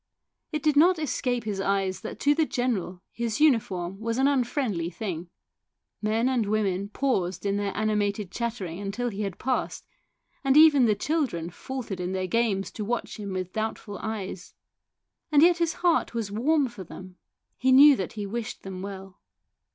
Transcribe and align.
It 0.51 0.63
did 0.63 0.75
not 0.75 0.97
escape 0.97 1.43
his 1.43 1.61
eyes 1.61 2.01
that 2.01 2.19
to 2.21 2.33
the 2.33 2.47
general 2.47 3.03
his 3.11 3.39
uniform 3.39 3.99
was 3.99 4.17
an 4.17 4.27
unfriendly 4.27 4.89
thing. 4.89 5.29
Men 6.01 6.27
and 6.27 6.47
women 6.47 6.89
paused 6.89 7.45
in 7.45 7.57
their 7.57 7.71
animated 7.77 8.31
chatter 8.31 8.65
ing 8.65 8.89
till 8.91 9.09
he 9.09 9.21
had 9.21 9.37
passed, 9.37 9.85
and 10.43 10.57
even 10.57 10.85
the 10.85 10.95
children 10.95 11.51
faltered 11.51 11.99
in 11.99 12.13
their 12.13 12.25
games 12.25 12.71
to 12.71 12.83
watch 12.83 13.17
him 13.19 13.31
with 13.31 13.53
doubtful 13.53 13.99
eyes. 14.01 14.55
And 15.31 15.43
yet 15.43 15.59
his 15.59 15.73
heart 15.85 16.15
was 16.15 16.31
warm 16.31 16.67
for 16.67 16.83
them; 16.83 17.17
he 17.55 17.71
knew 17.71 17.95
that 17.95 18.13
he 18.13 18.25
wished 18.25 18.63
them 18.63 18.81
well. 18.81 19.19